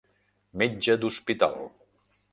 [0.61, 1.63] Metge d'hospital.